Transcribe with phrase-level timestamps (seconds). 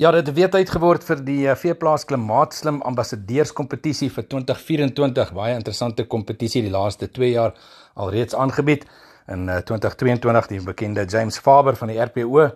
[0.00, 5.34] Ja, dit het weer tyd geword vir die eh, Veeplaas Klimaatslim Ambassadeurskompetisie vir 2024.
[5.36, 7.52] Baie interessante kompetisie die laaste 2 jaar
[8.00, 8.86] alreeds aangebied.
[9.28, 12.48] In 2022 eh, die bekende James Faber van die RPO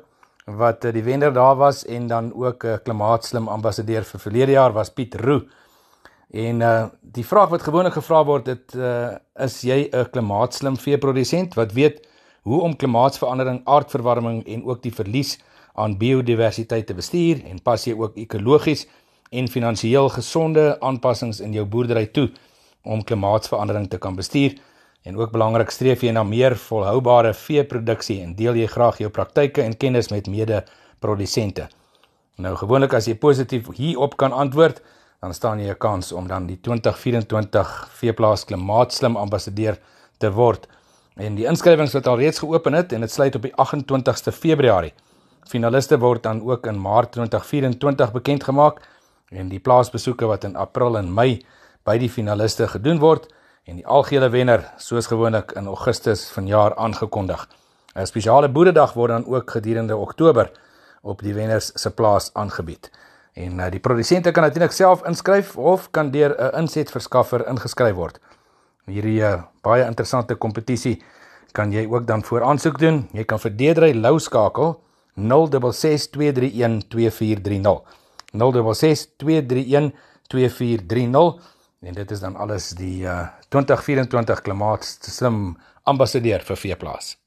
[0.57, 4.73] wat eh, die wenner daar was en dan ook 'n Klimaatslim ambassadeur vir verlede jaar
[4.73, 5.45] was Piet Roo.
[6.33, 11.55] En uh die vraag wat gewoonlik gevra word, dit uh is jy 'n klimaatslim veeprodusent
[11.55, 12.09] wat weet
[12.43, 15.39] hoe om klimaatsverandering, aardverwarming en ook die verlies
[15.75, 18.87] aan biodiversiteit te bestuur en pas jy ook ekologies
[19.31, 22.29] en finansiëel gesonde aanpassings in jou boerdery toe
[22.83, 24.55] om klimaatsverandering te kan bestuur
[25.05, 29.63] en ook belangrik streef jy na meer volhoubare veeproduksie en deel jy graag jou praktyke
[29.63, 31.69] en kennis met mede-produsente.
[32.41, 34.81] Nou gewoonlik as jy positief hierop kan antwoord,
[35.21, 39.79] dan staan jy 'n kans om dan die 2024 Veeplaas Klimaatslim ambassadeur
[40.19, 40.67] te word.
[41.17, 44.93] En die inskrywings wat al reeds geopen het en dit sluit op die 28ste Februarie.
[45.49, 48.81] Finaliste word dan ook in Maart 2024 bekend gemaak
[49.29, 51.45] en die plaasbesoeke wat in April en Mei
[51.85, 53.29] by die finaliste gedoen word
[53.69, 57.49] en die algehele wenner soos gewoonlik in Augustus vanjaar aangekondig.
[57.95, 60.51] 'n Spesiale boeredag word dan ook gedurende Oktober
[61.03, 62.91] op die wenners se plaas aangebied.
[63.35, 68.21] En uh, die produsente kan natuurlik self inskryf of kan deur 'n insetverskaffer ingeskryf word.
[68.87, 71.03] Hierdie uh, baie interessante kompetisie
[71.53, 73.09] kan jy ook dan voor aansoek doen.
[73.13, 74.81] Jy kan vir Deedrey Lou skakel
[75.15, 75.27] 0662312430
[81.85, 87.24] en dit is dan alles die uh, 2024 klimaatslim ambassadeur vir veeplaas